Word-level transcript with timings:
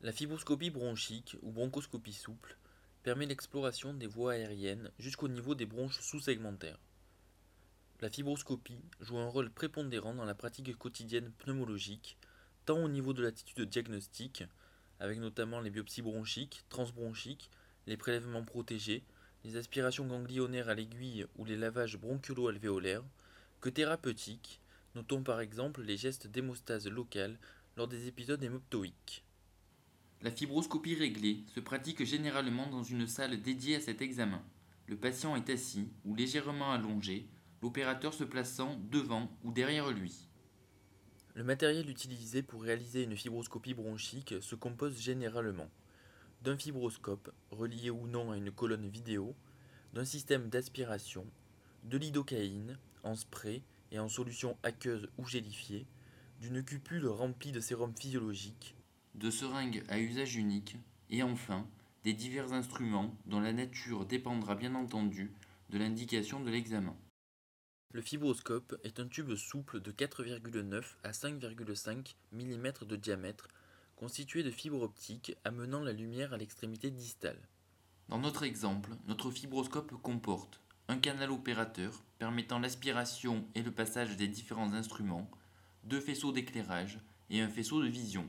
La 0.00 0.12
fibroscopie 0.12 0.70
bronchique 0.70 1.36
ou 1.42 1.50
bronchoscopie 1.50 2.12
souple 2.12 2.56
permet 3.02 3.26
l'exploration 3.26 3.92
des 3.92 4.06
voies 4.06 4.34
aériennes 4.34 4.92
jusqu'au 5.00 5.26
niveau 5.26 5.56
des 5.56 5.66
bronches 5.66 5.98
sous-segmentaires. 5.98 6.78
La 8.00 8.08
fibroscopie 8.08 8.80
joue 9.00 9.18
un 9.18 9.26
rôle 9.26 9.50
prépondérant 9.50 10.14
dans 10.14 10.24
la 10.24 10.36
pratique 10.36 10.78
quotidienne 10.78 11.32
pneumologique, 11.38 12.16
tant 12.64 12.78
au 12.78 12.88
niveau 12.88 13.12
de 13.12 13.24
l'attitude 13.24 13.68
diagnostique, 13.68 14.44
avec 15.00 15.18
notamment 15.18 15.60
les 15.60 15.70
biopsies 15.70 16.02
bronchiques, 16.02 16.62
transbronchiques, 16.68 17.50
les 17.88 17.96
prélèvements 17.96 18.44
protégés, 18.44 19.02
les 19.42 19.56
aspirations 19.56 20.06
ganglionnaires 20.06 20.68
à 20.68 20.74
l'aiguille 20.74 21.26
ou 21.34 21.44
les 21.44 21.56
lavages 21.56 21.98
bronchiolo-alvéolaires, 21.98 23.02
que 23.60 23.68
thérapeutique, 23.68 24.60
notons 24.94 25.24
par 25.24 25.40
exemple 25.40 25.82
les 25.82 25.96
gestes 25.96 26.28
d'hémostase 26.28 26.86
locale 26.86 27.36
lors 27.76 27.88
des 27.88 28.06
épisodes 28.06 28.44
hémoptoïques. 28.44 29.24
La 30.20 30.32
fibroscopie 30.32 30.96
réglée 30.96 31.44
se 31.54 31.60
pratique 31.60 32.04
généralement 32.04 32.66
dans 32.68 32.82
une 32.82 33.06
salle 33.06 33.40
dédiée 33.40 33.76
à 33.76 33.80
cet 33.80 34.02
examen. 34.02 34.42
Le 34.86 34.96
patient 34.96 35.36
est 35.36 35.48
assis 35.48 35.92
ou 36.04 36.16
légèrement 36.16 36.72
allongé, 36.72 37.28
l'opérateur 37.62 38.12
se 38.12 38.24
plaçant 38.24 38.80
devant 38.90 39.30
ou 39.44 39.52
derrière 39.52 39.90
lui. 39.90 40.28
Le 41.34 41.44
matériel 41.44 41.88
utilisé 41.88 42.42
pour 42.42 42.62
réaliser 42.62 43.04
une 43.04 43.16
fibroscopie 43.16 43.74
bronchique 43.74 44.34
se 44.40 44.56
compose 44.56 45.00
généralement 45.00 45.70
d'un 46.42 46.56
fibroscope, 46.56 47.32
relié 47.50 47.90
ou 47.90 48.06
non 48.06 48.32
à 48.32 48.36
une 48.36 48.50
colonne 48.50 48.88
vidéo, 48.88 49.36
d'un 49.92 50.04
système 50.04 50.48
d'aspiration, 50.48 51.26
de 51.84 51.96
l'idocaïne, 51.96 52.78
en 53.02 53.14
spray 53.14 53.62
et 53.92 53.98
en 53.98 54.08
solution 54.08 54.56
aqueuse 54.62 55.08
ou 55.16 55.26
gélifiée, 55.26 55.86
d'une 56.40 56.62
cupule 56.62 57.06
remplie 57.06 57.52
de 57.52 57.60
sérum 57.60 57.92
physiologique, 57.94 58.76
de 59.18 59.30
seringues 59.30 59.82
à 59.88 59.98
usage 59.98 60.36
unique, 60.36 60.76
et 61.10 61.22
enfin 61.22 61.66
des 62.04 62.12
divers 62.12 62.52
instruments 62.52 63.14
dont 63.26 63.40
la 63.40 63.52
nature 63.52 64.06
dépendra 64.06 64.54
bien 64.54 64.74
entendu 64.74 65.32
de 65.70 65.78
l'indication 65.78 66.40
de 66.40 66.50
l'examen. 66.50 66.96
Le 67.92 68.00
fibroscope 68.00 68.78
est 68.84 69.00
un 69.00 69.08
tube 69.08 69.34
souple 69.34 69.80
de 69.80 69.90
4,9 69.90 70.82
à 71.02 71.10
5,5 71.10 72.14
mm 72.32 72.86
de 72.86 72.96
diamètre, 72.96 73.48
constitué 73.96 74.42
de 74.42 74.50
fibres 74.50 74.82
optiques 74.82 75.36
amenant 75.44 75.82
la 75.82 75.92
lumière 75.92 76.32
à 76.32 76.36
l'extrémité 76.36 76.90
distale. 76.90 77.40
Dans 78.08 78.18
notre 78.18 78.44
exemple, 78.44 78.90
notre 79.06 79.30
fibroscope 79.30 79.92
comporte 80.02 80.60
un 80.88 80.98
canal 80.98 81.30
opérateur 81.30 82.02
permettant 82.18 82.58
l'aspiration 82.58 83.46
et 83.54 83.62
le 83.62 83.72
passage 83.72 84.16
des 84.16 84.28
différents 84.28 84.72
instruments, 84.72 85.28
deux 85.84 86.00
faisceaux 86.00 86.32
d'éclairage 86.32 86.98
et 87.30 87.40
un 87.40 87.48
faisceau 87.48 87.82
de 87.82 87.88
vision. 87.88 88.28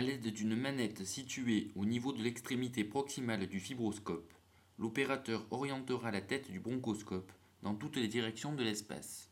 A 0.00 0.02
l'aide 0.02 0.32
d'une 0.32 0.56
manette 0.56 1.04
située 1.04 1.72
au 1.76 1.84
niveau 1.84 2.14
de 2.14 2.22
l'extrémité 2.22 2.84
proximale 2.84 3.46
du 3.46 3.60
fibroscope, 3.60 4.32
l'opérateur 4.78 5.46
orientera 5.50 6.10
la 6.10 6.22
tête 6.22 6.50
du 6.50 6.58
bronchoscope 6.58 7.30
dans 7.60 7.74
toutes 7.74 7.96
les 7.96 8.08
directions 8.08 8.54
de 8.54 8.64
l'espace. 8.64 9.30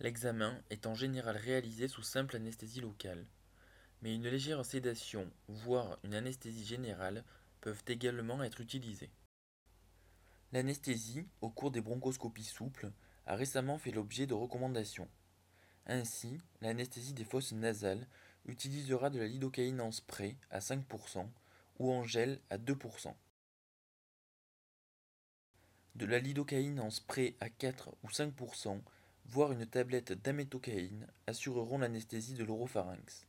L'examen 0.00 0.60
est 0.70 0.88
en 0.88 0.96
général 0.96 1.36
réalisé 1.36 1.86
sous 1.86 2.02
simple 2.02 2.34
anesthésie 2.34 2.80
locale, 2.80 3.24
mais 4.00 4.16
une 4.16 4.26
légère 4.26 4.64
sédation, 4.64 5.30
voire 5.46 5.96
une 6.02 6.14
anesthésie 6.14 6.66
générale, 6.66 7.24
peuvent 7.60 7.84
également 7.86 8.42
être 8.42 8.62
utilisées. 8.62 9.12
L'anesthésie, 10.50 11.28
au 11.40 11.50
cours 11.50 11.70
des 11.70 11.82
bronchoscopies 11.82 12.42
souples, 12.42 12.90
a 13.26 13.36
récemment 13.36 13.78
fait 13.78 13.92
l'objet 13.92 14.26
de 14.26 14.34
recommandations. 14.34 15.08
Ainsi, 15.86 16.40
l'anesthésie 16.62 17.14
des 17.14 17.24
fosses 17.24 17.52
nasales 17.52 18.08
utilisera 18.46 19.10
de 19.10 19.18
la 19.18 19.26
lidocaïne 19.26 19.80
en 19.80 19.92
spray 19.92 20.36
à 20.50 20.58
5% 20.58 21.28
ou 21.78 21.92
en 21.92 22.04
gel 22.04 22.40
à 22.50 22.58
2%. 22.58 23.14
De 25.94 26.06
la 26.06 26.18
lidocaïne 26.18 26.80
en 26.80 26.90
spray 26.90 27.36
à 27.40 27.50
4 27.50 27.94
ou 28.02 28.08
5%, 28.08 28.80
voire 29.26 29.52
une 29.52 29.66
tablette 29.66 30.12
d'amétocaïne 30.12 31.06
assureront 31.26 31.78
l'anesthésie 31.78 32.34
de 32.34 32.44
l'oropharynx. 32.44 33.26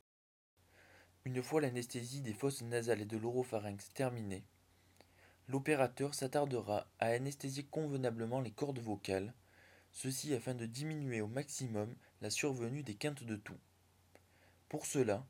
Une 1.25 1.43
fois 1.43 1.61
l'anesthésie 1.61 2.21
des 2.21 2.33
fosses 2.33 2.61
nasales 2.61 3.01
et 3.01 3.05
de 3.05 3.17
l'oropharynx 3.17 3.93
terminée, 3.93 4.43
l'opérateur 5.47 6.13
s'attardera 6.13 6.87
à 6.99 7.07
anesthésier 7.07 7.63
convenablement 7.63 8.41
les 8.41 8.51
cordes 8.51 8.79
vocales, 8.79 9.33
ceci 9.91 10.33
afin 10.33 10.55
de 10.55 10.65
diminuer 10.65 11.21
au 11.21 11.27
maximum 11.27 11.95
la 12.21 12.29
survenue 12.29 12.83
des 12.83 12.95
quintes 12.95 13.23
de 13.23 13.35
toux. 13.35 13.59
Pour 14.73 14.87
cela, 14.87 15.23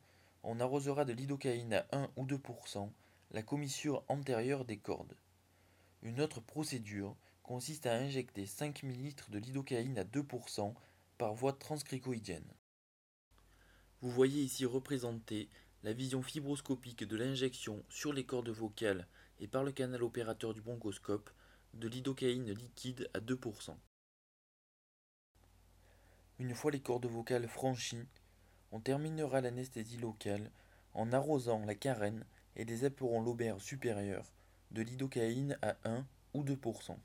on 0.43 0.61
arrosera 0.61 1.03
de 1.03 1.11
lidocaïne 1.11 1.73
à 1.73 1.85
1 1.91 2.09
ou 2.15 2.25
2% 2.25 2.89
la 3.31 3.43
commissure 3.43 4.05
antérieure 4.07 4.63
des 4.63 4.77
cordes. 4.77 5.17
Une 6.01 6.21
autre 6.21 6.39
procédure 6.39 7.17
consiste 7.41 7.85
à 7.85 7.93
injecter 7.93 8.45
5 8.45 8.83
ml 8.83 9.15
de 9.27 9.39
lidocaïne 9.39 9.99
à 9.99 10.05
2% 10.05 10.73
par 11.17 11.33
voie 11.33 11.51
transcricoïdienne. 11.51 12.53
Vous 13.99 14.09
voyez 14.09 14.41
ici 14.41 14.65
représentée 14.65 15.49
la 15.83 15.91
vision 15.91 16.21
fibroscopique 16.21 17.03
de 17.03 17.17
l'injection 17.17 17.83
sur 17.89 18.13
les 18.13 18.25
cordes 18.25 18.47
vocales 18.47 19.09
et 19.41 19.49
par 19.49 19.65
le 19.65 19.73
canal 19.73 20.03
opérateur 20.03 20.53
du 20.53 20.61
bronchoscope 20.61 21.29
de 21.73 21.89
lidocaïne 21.89 22.53
liquide 22.53 23.09
à 23.13 23.19
2%. 23.19 23.75
Une 26.39 26.55
fois 26.55 26.71
les 26.71 26.79
cordes 26.79 27.07
vocales 27.07 27.49
franchies, 27.49 28.07
on 28.73 28.79
terminera 28.79 29.39
l'anesthésie 29.39 29.97
locale 29.97 30.50
en 30.95 31.13
arrosant 31.13 31.63
la 31.63 31.75
carène 31.75 32.25
et 32.56 32.66
les 32.66 32.85
éperons 32.85 33.22
lobaires 33.22 33.61
supérieurs 33.61 34.34
de 34.72 34.81
lidocaïne 34.81 35.57
à 35.61 35.75
1 35.85 36.06
ou 36.34 36.44
2%. 36.44 36.97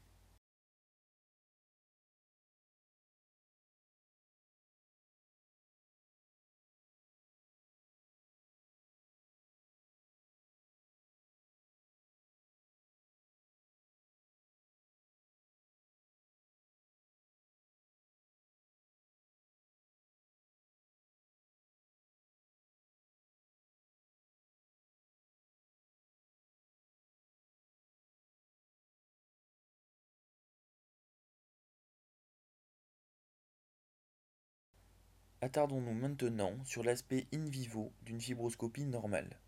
Attardons-nous 35.41 35.95
maintenant 35.95 36.53
sur 36.65 36.83
l'aspect 36.83 37.29
in 37.33 37.45
vivo 37.45 37.93
d'une 38.03 38.21
fibroscopie 38.21 38.85
normale. 38.85 39.39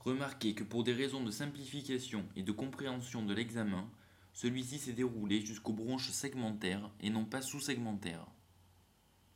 Remarquez 0.00 0.54
que 0.54 0.62
pour 0.62 0.84
des 0.84 0.92
raisons 0.92 1.24
de 1.24 1.30
simplification 1.30 2.28
et 2.36 2.42
de 2.42 2.52
compréhension 2.52 3.24
de 3.24 3.32
l'examen, 3.32 3.90
celui-ci 4.34 4.78
s'est 4.78 4.92
déroulé 4.92 5.40
jusqu'aux 5.40 5.72
bronches 5.72 6.10
segmentaires 6.10 6.90
et 7.00 7.08
non 7.08 7.24
pas 7.24 7.40
sous-segmentaires. 7.40 8.26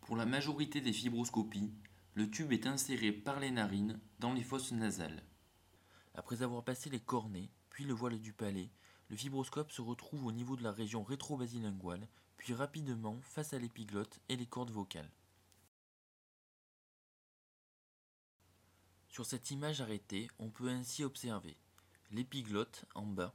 Pour 0.03 0.17
la 0.17 0.27
majorité 0.27 0.83
des 0.83 0.93
fibroscopies, 0.93 1.73
le 2.13 2.29
tube 2.29 2.53
est 2.53 2.67
inséré 2.67 3.11
par 3.11 3.41
les 3.41 3.51
narines 3.51 3.99
dans 4.19 4.35
les 4.35 4.43
fosses 4.43 4.73
nasales. 4.73 5.23
Après 6.15 6.43
avoir 6.43 6.63
passé 6.63 6.91
les 6.91 7.01
cornets, 7.01 7.49
puis 7.71 7.85
le 7.85 7.95
voile 7.95 8.21
du 8.21 8.35
palais, 8.35 8.69
le 9.09 9.17
fibroscope 9.17 9.73
se 9.73 9.81
retrouve 9.81 10.27
au 10.27 10.33
niveau 10.33 10.57
de 10.57 10.63
la 10.63 10.73
région 10.73 11.03
rétro-basilinguale, 11.03 12.07
puis 12.37 12.53
rapidement 12.53 13.19
face 13.23 13.55
à 13.55 13.59
l'épiglotte 13.59 14.21
et 14.29 14.37
les 14.37 14.47
cordes 14.47 14.71
vocales. 14.71 15.11
Sur 19.13 19.27
cette 19.27 19.51
image 19.51 19.83
arrêtée, 19.83 20.31
on 20.39 20.49
peut 20.49 20.71
ainsi 20.71 21.05
observer 21.05 21.59
l'épiglotte 22.13 22.87
en 22.95 23.05
bas, 23.05 23.35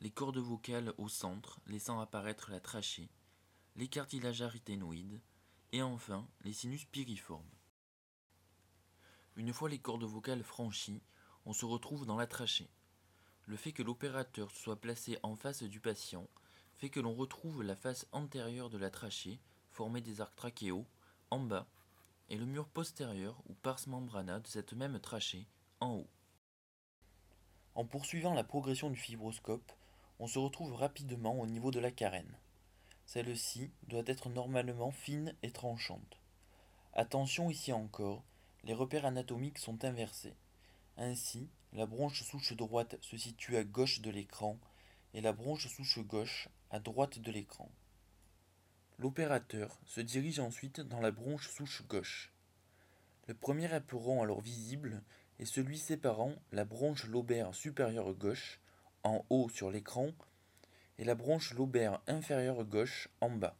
les 0.00 0.10
cordes 0.10 0.38
vocales 0.38 0.92
au 0.98 1.08
centre, 1.08 1.60
laissant 1.68 2.00
apparaître 2.00 2.50
la 2.50 2.58
trachée, 2.58 3.08
les 3.76 3.86
cartilages 3.86 4.42
aryténoïdes, 4.42 5.20
et 5.70 5.80
enfin 5.80 6.26
les 6.40 6.52
sinus 6.52 6.86
piriformes. 6.86 7.54
Une 9.36 9.52
fois 9.52 9.68
les 9.68 9.78
cordes 9.78 10.02
vocales 10.02 10.42
franchies, 10.42 11.04
on 11.44 11.52
se 11.52 11.66
retrouve 11.66 12.04
dans 12.04 12.16
la 12.16 12.26
trachée. 12.26 12.68
Le 13.46 13.56
fait 13.56 13.72
que 13.72 13.84
l'opérateur 13.84 14.50
soit 14.50 14.80
placé 14.80 15.20
en 15.22 15.36
face 15.36 15.62
du 15.62 15.78
patient 15.78 16.28
fait 16.74 16.90
que 16.90 16.98
l'on 16.98 17.14
retrouve 17.14 17.62
la 17.62 17.76
face 17.76 18.08
antérieure 18.10 18.70
de 18.70 18.78
la 18.78 18.90
trachée, 18.90 19.38
formée 19.70 20.00
des 20.00 20.20
arcs 20.20 20.34
trachéaux, 20.34 20.88
en 21.30 21.38
bas, 21.38 21.68
et 22.28 22.36
le 22.36 22.46
mur 22.46 22.68
postérieur 22.68 23.42
ou 23.48 23.54
pars 23.54 23.80
membrana 23.86 24.40
de 24.40 24.46
cette 24.46 24.72
même 24.72 25.00
trachée 25.00 25.46
en 25.80 25.94
haut. 25.96 26.10
En 27.74 27.84
poursuivant 27.84 28.34
la 28.34 28.44
progression 28.44 28.90
du 28.90 28.98
fibroscope, 28.98 29.72
on 30.18 30.26
se 30.26 30.38
retrouve 30.38 30.74
rapidement 30.74 31.40
au 31.40 31.46
niveau 31.46 31.70
de 31.70 31.80
la 31.80 31.90
carène. 31.90 32.36
Celle-ci 33.06 33.70
doit 33.88 34.04
être 34.06 34.28
normalement 34.28 34.90
fine 34.90 35.34
et 35.42 35.50
tranchante. 35.50 36.20
Attention 36.94 37.50
ici 37.50 37.72
encore, 37.72 38.22
les 38.64 38.74
repères 38.74 39.06
anatomiques 39.06 39.58
sont 39.58 39.84
inversés. 39.84 40.34
Ainsi, 40.96 41.48
la 41.72 41.86
bronche 41.86 42.22
souche 42.22 42.52
droite 42.52 42.96
se 43.00 43.16
situe 43.16 43.56
à 43.56 43.64
gauche 43.64 44.00
de 44.00 44.10
l'écran 44.10 44.58
et 45.14 45.20
la 45.20 45.32
bronche 45.32 45.66
souche 45.68 45.98
gauche 46.00 46.48
à 46.70 46.78
droite 46.78 47.18
de 47.18 47.32
l'écran. 47.32 47.70
L'opérateur 48.98 49.78
se 49.86 50.00
dirige 50.00 50.38
ensuite 50.38 50.80
dans 50.80 51.00
la 51.00 51.10
bronche 51.10 51.48
souche 51.48 51.82
gauche. 51.88 52.32
Le 53.26 53.34
premier 53.34 53.74
éperon 53.74 54.22
alors 54.22 54.40
visible 54.40 55.02
est 55.38 55.44
celui 55.44 55.78
séparant 55.78 56.34
la 56.52 56.64
bronche 56.64 57.06
lobaire 57.06 57.54
supérieure 57.54 58.14
gauche 58.14 58.60
en 59.02 59.24
haut 59.30 59.48
sur 59.48 59.70
l'écran 59.70 60.12
et 60.98 61.04
la 61.04 61.14
bronche 61.14 61.54
lobaire 61.54 62.00
inférieure 62.06 62.64
gauche 62.64 63.08
en 63.20 63.30
bas. 63.30 63.56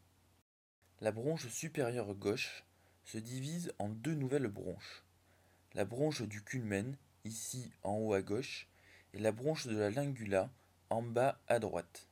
La 1.01 1.11
bronche 1.11 1.49
supérieure 1.49 2.15
gauche 2.15 2.65
se 3.05 3.19
divise 3.19 3.73
en 3.79 3.89
deux 3.89 4.15
nouvelles 4.15 4.49
bronches. 4.49 5.03
La 5.75 5.85
bronche 5.85 6.23
du 6.23 6.43
culmen, 6.45 6.97
ici 7.25 7.73
en 7.83 7.97
haut 7.97 8.13
à 8.13 8.23
gauche, 8.23 8.69
et 9.15 9.19
la 9.19 9.33
bronche 9.33 9.67
de 9.67 9.77
la 9.77 9.91
lingula, 9.91 10.51
en 10.91 11.03
bas 11.03 11.41
à 11.49 11.59
droite. 11.59 12.12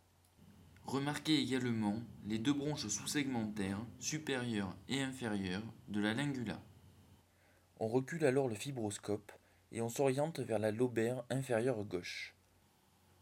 Remarquez 0.91 1.39
également 1.39 2.03
les 2.27 2.41
deux 2.41 2.53
bronches 2.53 2.89
sous-segmentaires, 2.89 3.79
supérieure 4.01 4.75
et 4.89 5.01
inférieure, 5.01 5.63
de 5.87 6.01
la 6.01 6.15
lingula. 6.15 6.61
On 7.79 7.87
recule 7.87 8.25
alors 8.25 8.49
le 8.49 8.57
fibroscope 8.57 9.31
et 9.71 9.83
on 9.83 9.89
s'oriente 9.89 10.41
vers 10.41 10.59
la 10.59 10.73
lobaire 10.73 11.23
inférieure 11.31 11.85
gauche. 11.85 12.35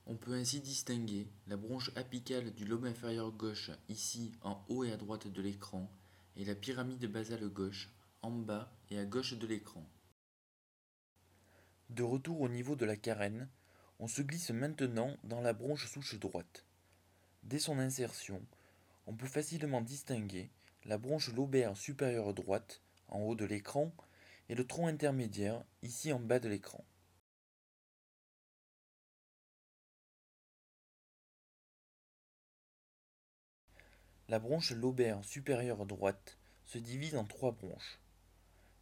On 0.07 0.17
peut 0.17 0.33
ainsi 0.33 0.61
distinguer 0.61 1.29
la 1.47 1.59
bronche 1.59 1.91
apicale 1.95 2.55
du 2.55 2.65
lobe 2.65 2.87
inférieur 2.87 3.33
gauche 3.33 3.71
ici 3.91 4.33
en 4.41 4.65
haut 4.71 4.85
et 4.85 4.93
à 4.93 4.97
droite 4.97 5.29
de 5.29 5.43
l'écran 5.43 5.93
et 6.37 6.47
la 6.47 6.55
pyramide 6.55 7.05
basale 7.05 7.51
gauche 7.51 7.91
en 8.23 8.31
bas 8.31 8.73
et 8.89 8.99
à 8.99 9.05
gauche 9.05 9.35
de 9.35 9.47
l'écran. 9.47 9.85
De 11.91 12.03
retour 12.03 12.41
au 12.41 12.49
niveau 12.49 12.77
de 12.77 12.87
la 12.87 12.97
carène, 12.97 13.51
on 13.99 14.09
se 14.09 14.23
glisse 14.23 14.53
maintenant 14.53 15.15
dans 15.23 15.43
la 15.43 15.53
bronche 15.53 15.87
souche 15.87 16.19
droite. 16.19 16.65
Dès 17.43 17.59
son 17.59 17.79
insertion, 17.79 18.43
on 19.07 19.15
peut 19.15 19.27
facilement 19.27 19.81
distinguer 19.81 20.51
la 20.85 20.99
bronche 20.99 21.33
lobaire 21.33 21.77
supérieure 21.77 22.35
droite 22.35 22.81
en 23.09 23.21
haut 23.21 23.35
de 23.35 23.45
l'écran 23.45 23.93
et 24.49 24.55
le 24.55 24.67
tronc 24.67 24.87
intermédiaire 24.87 25.65
ici 25.83 26.13
en 26.13 26.21
bas 26.21 26.41
de 26.41 26.49
l'écran. 26.49 26.85
La 34.29 34.39
bronche 34.39 34.73
lobaire 34.73 35.25
supérieure 35.25 35.87
droite 35.87 36.37
se 36.67 36.77
divise 36.77 37.17
en 37.17 37.25
trois 37.25 37.53
bronches. 37.53 37.99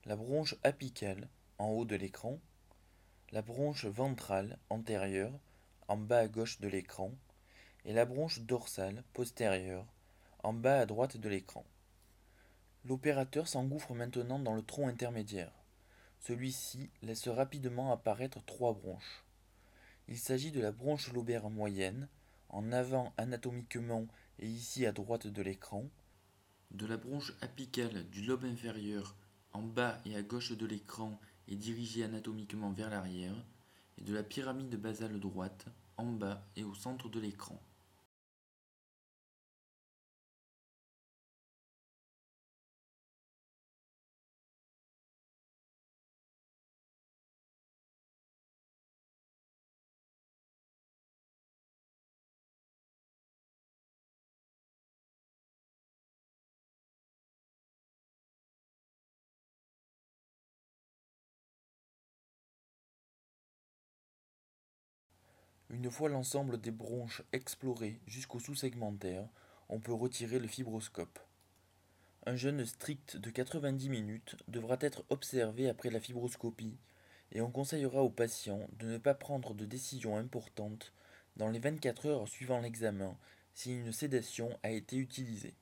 La 0.04 0.16
bronche 0.16 0.56
apicale 0.64 1.28
en 1.58 1.68
haut 1.68 1.84
de 1.84 1.94
l'écran, 1.94 2.40
la 3.30 3.42
bronche 3.42 3.84
ventrale 3.84 4.58
antérieure 4.70 5.38
en 5.86 5.96
bas 5.96 6.18
à 6.18 6.28
gauche 6.28 6.60
de 6.60 6.66
l'écran 6.66 7.12
et 7.86 7.92
la 7.92 8.04
bronche 8.04 8.40
dorsale 8.40 9.04
postérieure 9.12 9.86
en 10.42 10.52
bas 10.52 10.80
à 10.80 10.86
droite 10.86 11.16
de 11.16 11.28
l'écran. 11.28 11.64
L'opérateur 12.84 13.48
s'engouffre 13.48 13.94
maintenant 13.94 14.38
dans 14.38 14.54
le 14.54 14.62
tronc 14.62 14.88
intermédiaire. 14.88 15.52
Celui-ci 16.18 16.90
laisse 17.02 17.28
rapidement 17.28 17.92
apparaître 17.92 18.44
trois 18.44 18.74
bronches. 18.74 19.24
Il 20.08 20.18
s'agit 20.18 20.50
de 20.50 20.60
la 20.60 20.72
bronche 20.72 21.12
lobaire 21.12 21.48
moyenne, 21.48 22.08
en 22.48 22.72
avant 22.72 23.12
anatomiquement 23.16 24.06
et 24.38 24.46
ici 24.46 24.84
à 24.84 24.92
droite 24.92 25.26
de 25.28 25.42
l'écran, 25.42 25.88
de 26.72 26.86
la 26.86 26.96
bronche 26.96 27.32
apicale 27.40 28.08
du 28.10 28.22
lobe 28.22 28.44
inférieur 28.44 29.16
en 29.52 29.62
bas 29.62 29.98
et 30.04 30.16
à 30.16 30.22
gauche 30.22 30.52
de 30.52 30.66
l'écran 30.66 31.18
et 31.48 31.56
dirigée 31.56 32.04
anatomiquement 32.04 32.72
vers 32.72 32.90
l'arrière, 32.90 33.36
et 33.98 34.02
de 34.02 34.12
la 34.12 34.22
pyramide 34.22 34.74
basale 34.74 35.18
droite 35.20 35.66
en 35.96 36.10
bas 36.12 36.44
et 36.56 36.64
au 36.64 36.74
centre 36.74 37.08
de 37.08 37.20
l'écran. 37.20 37.60
Une 65.70 65.90
fois 65.90 66.08
l'ensemble 66.08 66.60
des 66.60 66.70
bronches 66.70 67.22
exploré 67.32 67.98
jusqu'au 68.06 68.38
sous-segmentaire, 68.38 69.28
on 69.68 69.80
peut 69.80 69.92
retirer 69.92 70.38
le 70.38 70.46
fibroscope. 70.46 71.18
Un 72.24 72.36
jeûne 72.36 72.64
strict 72.64 73.16
de 73.16 73.30
90 73.30 73.88
minutes 73.88 74.36
devra 74.46 74.76
être 74.80 75.04
observé 75.10 75.68
après 75.68 75.90
la 75.90 75.98
fibroscopie 75.98 76.78
et 77.32 77.40
on 77.40 77.50
conseillera 77.50 78.02
aux 78.02 78.10
patients 78.10 78.68
de 78.78 78.86
ne 78.86 78.98
pas 78.98 79.14
prendre 79.14 79.54
de 79.54 79.64
décision 79.64 80.16
importante 80.16 80.92
dans 81.36 81.50
les 81.50 81.58
24 81.58 82.06
heures 82.06 82.28
suivant 82.28 82.60
l'examen 82.60 83.18
si 83.52 83.72
une 83.72 83.92
sédation 83.92 84.56
a 84.62 84.70
été 84.70 84.96
utilisée. 84.96 85.54